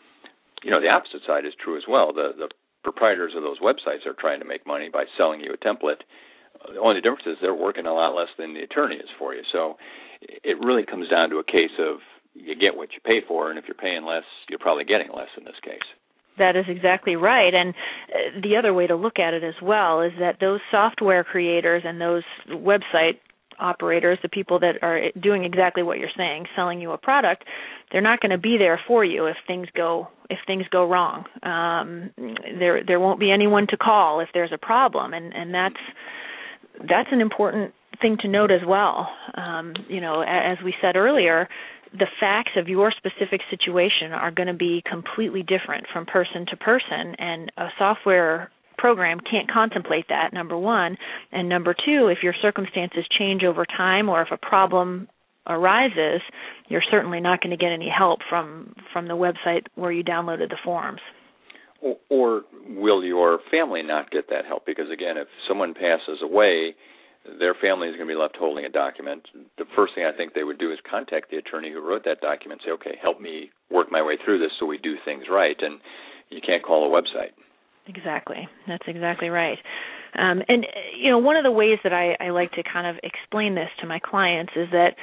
you 0.62 0.70
know, 0.70 0.80
the 0.80 0.88
opposite 0.88 1.22
side 1.26 1.44
is 1.44 1.52
true 1.62 1.76
as 1.76 1.84
well. 1.88 2.12
The 2.12 2.32
the 2.36 2.48
proprietors 2.82 3.32
of 3.36 3.42
those 3.42 3.58
websites 3.58 4.06
are 4.06 4.14
trying 4.18 4.40
to 4.40 4.46
make 4.46 4.66
money 4.66 4.88
by 4.92 5.04
selling 5.18 5.40
you 5.40 5.52
a 5.52 5.58
template. 5.58 6.06
The 6.72 6.80
only 6.80 7.00
difference 7.00 7.26
is 7.26 7.36
they're 7.42 7.54
working 7.54 7.86
a 7.86 7.92
lot 7.92 8.14
less 8.14 8.30
than 8.38 8.54
the 8.54 8.62
attorney 8.62 8.96
is 8.96 9.10
for 9.18 9.34
you. 9.34 9.42
So 9.52 9.76
it 10.20 10.56
really 10.64 10.86
comes 10.86 11.08
down 11.08 11.30
to 11.30 11.38
a 11.38 11.44
case 11.44 11.74
of 11.78 11.98
you 12.34 12.54
get 12.54 12.76
what 12.76 12.90
you 12.92 13.00
pay 13.04 13.20
for, 13.26 13.50
and 13.50 13.58
if 13.58 13.64
you're 13.66 13.74
paying 13.74 14.04
less, 14.04 14.24
you're 14.48 14.58
probably 14.58 14.84
getting 14.84 15.08
less 15.14 15.28
in 15.36 15.44
this 15.44 15.58
case. 15.64 15.84
That 16.38 16.54
is 16.54 16.66
exactly 16.68 17.16
right. 17.16 17.52
And 17.54 17.70
uh, 17.70 18.40
the 18.42 18.56
other 18.56 18.74
way 18.74 18.86
to 18.86 18.94
look 18.94 19.18
at 19.18 19.34
it 19.34 19.42
as 19.42 19.54
well 19.62 20.02
is 20.02 20.12
that 20.20 20.36
those 20.40 20.60
software 20.70 21.24
creators 21.24 21.82
and 21.84 22.00
those 22.00 22.24
website 22.50 23.18
operators, 23.58 24.18
the 24.22 24.28
people 24.28 24.58
that 24.60 24.82
are 24.82 25.10
doing 25.20 25.44
exactly 25.44 25.82
what 25.82 25.98
you're 25.98 26.08
saying, 26.16 26.46
selling 26.54 26.80
you 26.80 26.92
a 26.92 26.98
product, 26.98 27.44
they're 27.92 28.00
not 28.00 28.20
going 28.20 28.30
to 28.30 28.38
be 28.38 28.56
there 28.58 28.80
for 28.86 29.04
you 29.04 29.26
if 29.26 29.36
things 29.46 29.68
go 29.76 30.08
if 30.28 30.38
things 30.46 30.64
go 30.70 30.88
wrong. 30.88 31.24
Um, 31.42 32.10
there 32.58 32.82
there 32.84 33.00
won't 33.00 33.20
be 33.20 33.30
anyone 33.30 33.66
to 33.68 33.76
call 33.76 34.20
if 34.20 34.28
there's 34.34 34.52
a 34.52 34.58
problem, 34.58 35.14
and 35.14 35.32
and 35.32 35.54
that's 35.54 35.80
that's 36.88 37.08
an 37.12 37.20
important 37.20 37.72
thing 38.00 38.16
to 38.20 38.28
note 38.28 38.50
as 38.50 38.60
well. 38.66 39.08
Um, 39.34 39.74
you 39.88 40.00
know, 40.00 40.20
as 40.20 40.58
we 40.64 40.74
said 40.82 40.96
earlier, 40.96 41.48
the 41.92 42.06
facts 42.20 42.52
of 42.56 42.68
your 42.68 42.92
specific 42.92 43.40
situation 43.50 44.12
are 44.12 44.30
going 44.30 44.48
to 44.48 44.54
be 44.54 44.82
completely 44.88 45.42
different 45.42 45.86
from 45.92 46.04
person 46.06 46.46
to 46.50 46.56
person 46.56 47.14
and 47.18 47.52
a 47.56 47.68
software 47.78 48.50
program 48.76 49.18
can't 49.20 49.50
contemplate 49.50 50.06
that 50.08 50.32
number 50.32 50.56
1 50.56 50.96
and 51.32 51.48
number 51.48 51.74
2 51.74 52.08
if 52.08 52.18
your 52.22 52.34
circumstances 52.40 53.04
change 53.18 53.42
over 53.42 53.64
time 53.64 54.08
or 54.08 54.22
if 54.22 54.28
a 54.30 54.36
problem 54.36 55.08
arises 55.46 56.20
you're 56.68 56.82
certainly 56.90 57.20
not 57.20 57.40
going 57.40 57.50
to 57.50 57.56
get 57.56 57.72
any 57.72 57.88
help 57.88 58.20
from 58.28 58.74
from 58.92 59.08
the 59.08 59.14
website 59.14 59.66
where 59.74 59.92
you 59.92 60.02
downloaded 60.02 60.48
the 60.48 60.58
forms 60.64 61.00
or, 61.80 61.96
or 62.08 62.42
will 62.68 63.04
your 63.04 63.38
family 63.50 63.82
not 63.82 64.10
get 64.10 64.28
that 64.28 64.44
help 64.46 64.66
because 64.66 64.90
again 64.92 65.16
if 65.16 65.28
someone 65.48 65.72
passes 65.74 66.20
away 66.22 66.74
their 67.38 67.54
family 67.54 67.88
is 67.88 67.96
going 67.96 68.06
to 68.06 68.14
be 68.14 68.18
left 68.18 68.36
holding 68.38 68.64
a 68.64 68.68
document. 68.68 69.26
The 69.58 69.64
first 69.74 69.94
thing 69.94 70.04
I 70.04 70.16
think 70.16 70.34
they 70.34 70.44
would 70.44 70.58
do 70.58 70.72
is 70.72 70.78
contact 70.88 71.30
the 71.30 71.38
attorney 71.38 71.72
who 71.72 71.80
wrote 71.80 72.04
that 72.04 72.20
document. 72.20 72.62
Say, 72.64 72.70
okay, 72.72 72.96
help 73.02 73.20
me 73.20 73.50
work 73.70 73.90
my 73.90 74.02
way 74.02 74.14
through 74.24 74.38
this 74.38 74.52
so 74.58 74.66
we 74.66 74.78
do 74.78 74.94
things 75.04 75.24
right. 75.30 75.56
And 75.58 75.80
you 76.30 76.40
can't 76.44 76.62
call 76.62 76.86
a 76.86 76.90
website. 76.90 77.34
Exactly. 77.86 78.48
That's 78.66 78.84
exactly 78.86 79.28
right. 79.28 79.58
Um, 80.18 80.42
and 80.48 80.66
you 80.98 81.10
know, 81.10 81.18
one 81.18 81.36
of 81.36 81.44
the 81.44 81.50
ways 81.50 81.78
that 81.84 81.92
I, 81.92 82.16
I 82.20 82.30
like 82.30 82.52
to 82.52 82.62
kind 82.62 82.86
of 82.86 82.96
explain 83.02 83.54
this 83.54 83.68
to 83.80 83.86
my 83.86 83.98
clients 83.98 84.52
is 84.56 84.68
that 84.72 84.94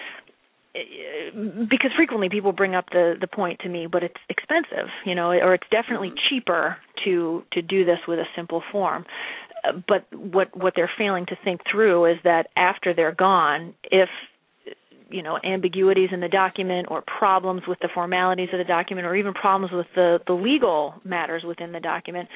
uh, 0.76 1.66
because 1.70 1.92
frequently 1.96 2.30
people 2.30 2.52
bring 2.52 2.74
up 2.76 2.86
the 2.92 3.14
the 3.22 3.28
point 3.28 3.60
to 3.60 3.70
me 3.70 3.86
but 3.86 4.02
it's 4.02 4.18
expensive 4.28 4.90
you 5.06 5.14
know 5.14 5.30
or 5.30 5.54
it's 5.54 5.68
definitely 5.70 6.08
mm-hmm. 6.08 6.36
cheaper 6.36 6.78
to 7.06 7.44
to 7.52 7.62
do 7.62 7.86
this 7.86 8.00
with 8.08 8.18
a 8.18 8.26
simple 8.36 8.64
form 8.72 9.06
but 9.88 10.06
what 10.14 10.56
what 10.56 10.74
they're 10.76 10.92
failing 10.98 11.26
to 11.28 11.38
think 11.44 11.62
through 11.70 12.06
is 12.06 12.18
that 12.24 12.48
after 12.56 12.94
they're 12.94 13.16
gone, 13.16 13.74
if 13.86 14.10
you 15.14 15.22
know 15.22 15.38
ambiguities 15.44 16.10
in 16.12 16.20
the 16.20 16.28
document 16.28 16.88
or 16.90 17.04
problems 17.04 17.62
with 17.68 17.80
the 17.80 17.90
formalities 17.94 18.50
of 18.52 18.58
the 18.58 18.66
document 18.66 19.06
or 19.06 19.16
even 19.16 19.34
problems 19.34 19.72
with 19.72 19.88
the 19.96 20.20
the 20.28 20.34
legal 20.34 20.96
matters 21.04 21.44
within 21.44 21.72
the 21.72 21.80
document 21.80 22.28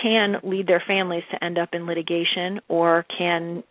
can 0.00 0.36
lead 0.42 0.66
their 0.66 0.82
families 0.86 1.24
to 1.30 1.44
end 1.44 1.58
up 1.58 1.70
in 1.72 1.86
litigation 1.86 2.60
or 2.68 3.04
can 3.18 3.62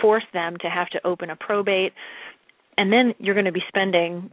force 0.00 0.24
them 0.32 0.56
to 0.60 0.68
have 0.68 0.88
to 0.88 1.04
open 1.06 1.30
a 1.30 1.36
probate 1.36 1.92
and 2.78 2.92
then 2.92 3.14
you're 3.18 3.34
going 3.34 3.44
to 3.44 3.52
be 3.52 3.62
spending 3.68 4.30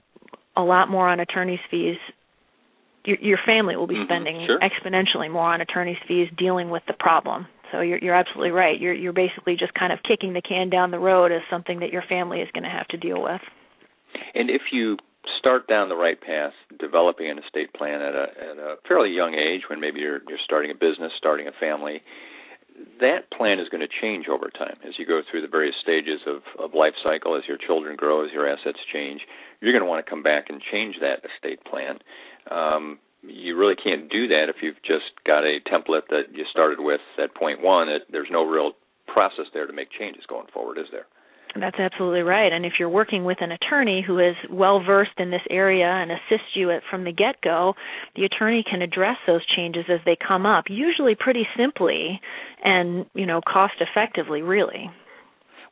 a 0.55 0.61
lot 0.61 0.89
more 0.89 1.09
on 1.09 1.19
attorney's 1.19 1.59
fees 1.69 1.97
your, 3.05 3.17
your 3.19 3.39
family 3.45 3.75
will 3.75 3.87
be 3.87 3.95
mm-hmm. 3.95 4.05
spending 4.05 4.45
sure. 4.45 4.59
exponentially 4.59 5.31
more 5.31 5.53
on 5.53 5.61
attorney's 5.61 5.97
fees 6.07 6.29
dealing 6.37 6.69
with 6.69 6.83
the 6.87 6.93
problem. 6.93 7.47
So 7.71 7.81
you're 7.81 7.99
you're 7.99 8.15
absolutely 8.15 8.51
right. 8.51 8.79
You're 8.79 8.93
you're 8.93 9.13
basically 9.13 9.55
just 9.55 9.73
kind 9.73 9.93
of 9.93 9.99
kicking 10.07 10.33
the 10.33 10.41
can 10.41 10.69
down 10.69 10.91
the 10.91 10.99
road 10.99 11.31
as 11.31 11.41
something 11.49 11.79
that 11.79 11.91
your 11.91 12.03
family 12.07 12.39
is 12.39 12.49
going 12.53 12.63
to 12.63 12.69
have 12.69 12.87
to 12.89 12.97
deal 12.97 13.21
with. 13.21 13.41
And 14.33 14.49
if 14.49 14.61
you 14.71 14.97
start 15.37 15.67
down 15.67 15.89
the 15.89 15.95
right 15.95 16.19
path, 16.19 16.53
developing 16.79 17.29
an 17.29 17.39
estate 17.39 17.73
plan 17.73 18.01
at 18.01 18.15
a 18.15 18.25
at 18.51 18.57
a 18.57 18.75
fairly 18.87 19.11
young 19.11 19.33
age, 19.33 19.61
when 19.69 19.79
maybe 19.79 19.99
you're 19.99 20.19
you're 20.27 20.43
starting 20.43 20.71
a 20.71 20.75
business, 20.75 21.11
starting 21.17 21.47
a 21.47 21.51
family, 21.59 22.01
that 22.99 23.29
plan 23.35 23.59
is 23.59 23.69
going 23.69 23.81
to 23.81 23.93
change 24.01 24.27
over 24.27 24.49
time 24.49 24.77
as 24.87 24.93
you 24.97 25.05
go 25.05 25.21
through 25.29 25.41
the 25.41 25.47
various 25.47 25.75
stages 25.81 26.21
of, 26.27 26.41
of 26.57 26.73
life 26.73 26.93
cycle. 27.03 27.35
As 27.35 27.43
your 27.47 27.57
children 27.57 27.95
grow, 27.95 28.25
as 28.25 28.31
your 28.31 28.47
assets 28.47 28.79
change, 28.93 29.21
you're 29.61 29.73
going 29.73 29.83
to 29.83 29.89
want 29.89 30.05
to 30.05 30.09
come 30.09 30.23
back 30.23 30.45
and 30.49 30.61
change 30.71 30.95
that 31.01 31.21
estate 31.27 31.63
plan. 31.65 31.99
Um, 32.49 32.99
you 33.21 33.57
really 33.57 33.75
can't 33.75 34.09
do 34.09 34.27
that 34.27 34.45
if 34.49 34.57
you've 34.61 34.81
just 34.83 35.11
got 35.25 35.43
a 35.43 35.59
template 35.71 36.07
that 36.09 36.33
you 36.33 36.45
started 36.51 36.79
with 36.79 37.01
at 37.21 37.35
point 37.35 37.61
one. 37.61 37.89
It, 37.89 38.03
there's 38.11 38.29
no 38.31 38.43
real 38.43 38.73
process 39.07 39.45
there 39.53 39.67
to 39.67 39.73
make 39.73 39.89
changes 39.97 40.23
going 40.27 40.47
forward, 40.53 40.77
is 40.77 40.87
there? 40.91 41.05
That's 41.55 41.79
absolutely 41.79 42.21
right. 42.21 42.53
And 42.53 42.63
if 42.63 42.73
you're 42.77 42.89
working 42.89 43.25
with 43.25 43.39
an 43.41 43.51
attorney 43.51 44.03
who 44.05 44.19
is 44.19 44.35
well 44.51 44.83
versed 44.85 45.17
in 45.17 45.31
this 45.31 45.41
area 45.49 45.87
and 45.87 46.11
assists 46.11 46.55
you 46.55 46.69
at, 46.69 46.83
from 46.91 47.03
the 47.03 47.11
get 47.11 47.41
go, 47.41 47.73
the 48.15 48.25
attorney 48.25 48.63
can 48.69 48.83
address 48.83 49.17
those 49.25 49.41
changes 49.55 49.85
as 49.89 49.99
they 50.05 50.15
come 50.15 50.45
up, 50.45 50.65
usually 50.69 51.15
pretty 51.15 51.47
simply 51.57 52.21
and 52.63 53.05
you 53.15 53.25
know 53.25 53.41
cost 53.41 53.73
effectively, 53.79 54.41
really. 54.41 54.91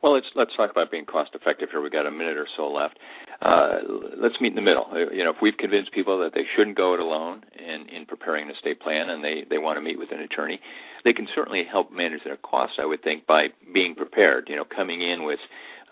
Well, 0.02 0.14
let's 0.14 0.26
let's 0.34 0.50
talk 0.56 0.70
about 0.70 0.90
being 0.90 1.06
cost 1.06 1.30
effective 1.34 1.68
here. 1.70 1.80
We've 1.80 1.92
got 1.92 2.06
a 2.06 2.10
minute 2.10 2.36
or 2.36 2.46
so 2.56 2.68
left. 2.68 2.98
Uh, 3.40 3.78
let's 4.18 4.34
meet 4.40 4.48
in 4.50 4.56
the 4.56 4.62
middle. 4.62 4.86
Uh, 4.90 5.10
you 5.14 5.22
know, 5.22 5.30
if 5.30 5.36
we've 5.40 5.56
convinced 5.56 5.92
people 5.92 6.18
that 6.18 6.34
they 6.34 6.42
shouldn't 6.56 6.76
go 6.76 6.94
it 6.94 7.00
alone 7.00 7.44
in 7.54 7.88
in 7.88 8.04
preparing 8.04 8.48
an 8.48 8.54
estate 8.54 8.80
plan, 8.80 9.10
and 9.10 9.22
they 9.22 9.44
they 9.48 9.58
want 9.58 9.76
to 9.76 9.80
meet 9.80 9.98
with 9.98 10.10
an 10.10 10.20
attorney, 10.20 10.58
they 11.04 11.12
can 11.12 11.28
certainly 11.34 11.62
help 11.70 11.92
manage 11.92 12.24
their 12.24 12.36
costs. 12.36 12.76
I 12.82 12.86
would 12.86 13.02
think 13.02 13.26
by 13.26 13.48
being 13.72 13.94
prepared. 13.94 14.48
You 14.48 14.56
know, 14.56 14.64
coming 14.64 15.02
in 15.02 15.22
with 15.22 15.38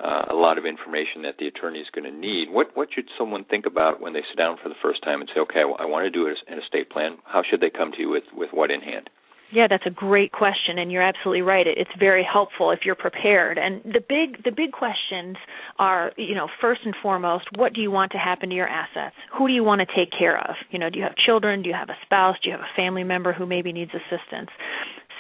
uh, 0.03 0.25
a 0.31 0.35
lot 0.35 0.59
of 0.59 0.67
information 0.67 1.23
that 1.23 1.39
the 1.39 1.47
attorney 1.47 1.79
is 1.79 1.87
going 1.95 2.11
to 2.11 2.17
need. 2.17 2.51
What 2.51 2.77
what 2.77 2.89
should 2.93 3.07
someone 3.17 3.45
think 3.45 3.65
about 3.65 4.01
when 4.01 4.13
they 4.13 4.23
sit 4.29 4.37
down 4.37 4.59
for 4.61 4.69
the 4.69 4.81
first 4.83 5.05
time 5.05 5.21
and 5.21 5.31
say, 5.33 5.41
okay, 5.41 5.61
I, 5.61 5.85
I 5.85 5.87
want 5.87 6.03
to 6.05 6.11
do 6.11 6.27
an 6.27 6.59
estate 6.59 6.91
plan? 6.91 7.19
How 7.25 7.43
should 7.49 7.61
they 7.61 7.71
come 7.71 7.93
to 7.93 8.01
you 8.01 8.11
with 8.11 8.25
with 8.35 8.51
what 8.53 8.73
in 8.73 8.81
hand? 8.81 9.09
Yeah, 9.53 9.69
that's 9.71 9.87
a 9.87 9.91
great 9.91 10.33
question, 10.33 10.79
and 10.79 10.91
you're 10.91 11.03
absolutely 11.03 11.43
right. 11.43 11.67
It's 11.69 11.91
very 11.99 12.27
helpful 12.31 12.73
if 12.73 12.81
you're 12.85 12.97
prepared. 12.97 13.59
And 13.59 13.81
the 13.85 14.01
big 14.01 14.43
the 14.43 14.51
big 14.51 14.73
questions 14.73 15.37
are, 15.79 16.13
you 16.17 16.35
know, 16.35 16.49
first 16.61 16.81
and 16.85 16.95
foremost, 17.01 17.45
what 17.57 17.73
do 17.73 17.81
you 17.81 17.91
want 17.91 18.13
to 18.13 18.19
happen 18.19 18.49
to 18.49 18.55
your 18.55 18.69
assets? 18.69 19.15
Who 19.39 19.47
do 19.47 19.55
you 19.55 19.63
want 19.63 19.83
to 19.83 19.87
take 19.87 20.11
care 20.17 20.37
of? 20.37 20.57
You 20.71 20.81
know, 20.81 20.91
do 20.91 20.99
you 20.99 21.05
have 21.05 21.15
children? 21.17 21.63
Do 21.63 21.69
you 21.69 21.77
have 21.77 21.91
a 21.91 21.99
spouse? 22.05 22.37
Do 22.43 22.51
you 22.51 22.57
have 22.57 22.65
a 22.65 22.77
family 22.77 23.05
member 23.05 23.33
who 23.33 23.47
maybe 23.47 23.73
needs 23.73 23.93
assistance? 23.95 24.51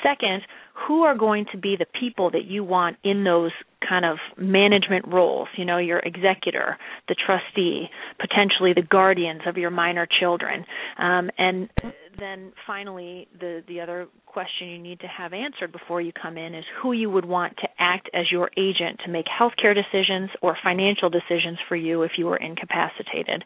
Second, 0.02 0.42
who 0.87 1.02
are 1.02 1.16
going 1.16 1.47
to 1.52 1.59
be 1.59 1.76
the 1.78 1.87
people 1.99 2.30
that 2.30 2.45
you 2.45 2.62
want 2.62 2.97
in 3.02 3.25
those 3.25 3.52
kind 3.87 4.04
of 4.04 4.18
management 4.37 5.06
roles 5.09 5.49
you 5.56 5.64
know 5.64 5.78
your 5.78 6.00
executor 6.00 6.76
the 7.09 7.14
trustee 7.14 7.87
potentially 8.18 8.73
the 8.75 8.83
guardians 8.83 9.42
of 9.47 9.56
your 9.56 9.71
minor 9.71 10.09
children 10.21 10.64
um, 10.99 11.30
and 11.38 11.68
then 12.18 12.52
finally 12.66 13.28
the 13.38 13.62
the 13.68 13.80
other 13.80 14.06
question 14.26 14.68
you 14.68 14.78
need 14.78 15.00
to 15.00 15.06
have 15.06 15.32
answered 15.32 15.73
before 15.73 16.00
you 16.00 16.12
come 16.12 16.37
in 16.37 16.54
is 16.54 16.64
who 16.82 16.92
you 16.92 17.08
would 17.08 17.25
want 17.25 17.56
to 17.56 17.68
act 17.78 18.11
as 18.12 18.30
your 18.30 18.50
agent 18.58 19.00
to 19.04 19.11
make 19.11 19.25
healthcare 19.26 19.75
decisions 19.75 20.30
or 20.42 20.56
financial 20.62 21.08
decisions 21.08 21.58
for 21.68 21.76
you 21.76 22.02
if 22.02 22.12
you 22.18 22.26
were 22.26 22.37
incapacitated. 22.37 23.42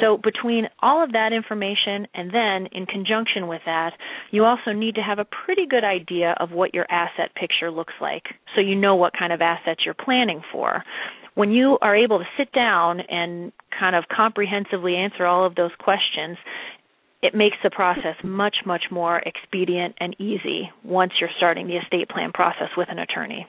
So 0.00 0.18
between 0.22 0.66
all 0.80 1.02
of 1.02 1.12
that 1.12 1.32
information 1.32 2.06
and 2.14 2.30
then 2.30 2.68
in 2.72 2.84
conjunction 2.84 3.46
with 3.46 3.62
that, 3.64 3.92
you 4.30 4.44
also 4.44 4.72
need 4.72 4.96
to 4.96 5.00
have 5.00 5.18
a 5.18 5.24
pretty 5.24 5.66
good 5.66 5.84
idea 5.84 6.34
of 6.38 6.50
what 6.50 6.74
your 6.74 6.86
asset 6.90 7.34
picture 7.34 7.70
looks 7.70 7.94
like 8.00 8.24
so 8.54 8.60
you 8.60 8.74
know 8.74 8.94
what 8.94 9.14
kind 9.18 9.32
of 9.32 9.40
assets 9.40 9.82
you're 9.84 9.94
planning 9.94 10.42
for 10.52 10.82
when 11.36 11.50
you 11.50 11.76
are 11.82 11.94
able 11.94 12.18
to 12.18 12.24
sit 12.38 12.50
down 12.52 12.98
and 13.00 13.52
kind 13.78 13.94
of 13.94 14.04
comprehensively 14.08 14.96
answer 14.96 15.26
all 15.26 15.46
of 15.46 15.54
those 15.54 15.70
questions, 15.78 16.38
it 17.22 17.34
makes 17.34 17.56
the 17.62 17.70
process 17.70 18.16
much, 18.22 18.56
much 18.64 18.84
more 18.90 19.18
expedient 19.18 19.94
and 20.00 20.14
easy 20.20 20.70
once 20.84 21.12
you're 21.20 21.30
starting 21.36 21.66
the 21.66 21.76
estate 21.76 22.08
plan 22.08 22.32
process 22.32 22.68
with 22.76 22.88
an 22.90 22.98
attorney. 22.98 23.46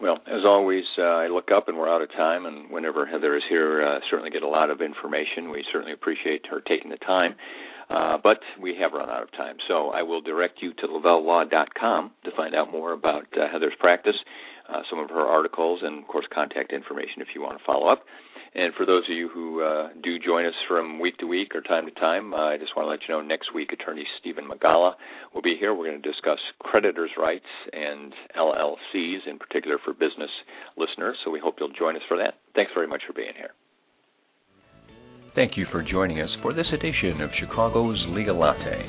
Well, 0.00 0.18
as 0.26 0.40
always, 0.46 0.84
uh, 0.98 1.02
I 1.02 1.28
look 1.28 1.50
up 1.54 1.68
and 1.68 1.76
we're 1.76 1.88
out 1.88 2.00
of 2.00 2.10
time, 2.12 2.46
and 2.46 2.70
whenever 2.70 3.04
Heather 3.04 3.36
is 3.36 3.42
here, 3.50 3.84
uh, 3.84 4.00
certainly 4.08 4.30
get 4.30 4.42
a 4.42 4.48
lot 4.48 4.70
of 4.70 4.80
information. 4.80 5.50
We 5.50 5.62
certainly 5.70 5.92
appreciate 5.92 6.46
her 6.50 6.62
taking 6.66 6.90
the 6.90 6.96
time, 6.96 7.34
uh, 7.90 8.16
but 8.22 8.38
we 8.58 8.74
have 8.80 8.94
run 8.94 9.10
out 9.10 9.22
of 9.22 9.30
time. 9.32 9.56
So 9.68 9.90
I 9.90 10.00
will 10.00 10.22
direct 10.22 10.62
you 10.62 10.72
to 10.72 10.86
LavelleLaw.com 10.86 12.12
to 12.24 12.30
find 12.34 12.54
out 12.54 12.72
more 12.72 12.92
about 12.92 13.26
uh, 13.36 13.52
Heather's 13.52 13.74
practice, 13.78 14.16
uh, 14.70 14.80
some 14.88 15.00
of 15.00 15.10
her 15.10 15.26
articles, 15.26 15.80
and 15.82 15.98
of 16.02 16.08
course, 16.08 16.24
contact 16.32 16.72
information 16.72 17.20
if 17.20 17.28
you 17.34 17.42
want 17.42 17.58
to 17.58 17.64
follow 17.66 17.88
up. 17.88 18.04
And 18.54 18.74
for 18.74 18.84
those 18.84 19.04
of 19.08 19.14
you 19.16 19.28
who 19.32 19.62
uh, 19.62 19.88
do 20.02 20.18
join 20.18 20.44
us 20.44 20.54
from 20.66 20.98
week 20.98 21.18
to 21.18 21.26
week 21.26 21.54
or 21.54 21.60
time 21.60 21.86
to 21.86 21.92
time, 21.92 22.34
uh, 22.34 22.50
I 22.50 22.56
just 22.58 22.74
want 22.76 22.86
to 22.86 22.90
let 22.90 23.00
you 23.06 23.14
know 23.14 23.20
next 23.20 23.54
week 23.54 23.70
Attorney 23.72 24.04
Stephen 24.18 24.46
Magala 24.46 24.96
will 25.32 25.42
be 25.42 25.56
here. 25.58 25.72
We're 25.72 25.88
going 25.88 26.02
to 26.02 26.08
discuss 26.08 26.38
creditors' 26.58 27.10
rights 27.16 27.46
and 27.72 28.12
LLCs 28.36 29.28
in 29.28 29.38
particular 29.38 29.78
for 29.84 29.92
business 29.92 30.30
listeners. 30.76 31.16
So 31.24 31.30
we 31.30 31.38
hope 31.38 31.56
you'll 31.60 31.72
join 31.78 31.94
us 31.94 32.02
for 32.08 32.16
that. 32.18 32.34
Thanks 32.56 32.72
very 32.74 32.88
much 32.88 33.02
for 33.06 33.12
being 33.12 33.34
here. 33.36 33.50
Thank 35.36 35.56
you 35.56 35.66
for 35.70 35.80
joining 35.82 36.20
us 36.20 36.30
for 36.42 36.52
this 36.52 36.66
edition 36.72 37.20
of 37.20 37.30
Chicago's 37.38 38.04
Legal 38.08 38.36
Latte. 38.36 38.82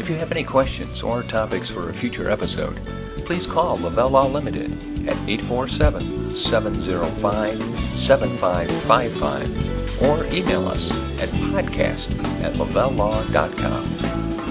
If 0.00 0.08
you 0.08 0.16
have 0.16 0.32
any 0.32 0.44
questions 0.44 1.02
or 1.04 1.22
topics 1.24 1.66
for 1.74 1.90
a 1.90 2.00
future 2.00 2.30
episode, 2.30 3.05
please 3.26 3.42
call 3.52 3.80
Lavelle 3.82 4.10
Law 4.10 4.28
Limited 4.32 4.70
at 5.10 5.18
847 5.28 6.50
705 6.50 7.58
7555 8.06 10.02
or 10.06 10.26
email 10.30 10.68
us 10.68 10.82
at 11.18 11.28
podcast 11.50 12.06
at 12.44 12.54
lavellelaw.com. 12.54 14.45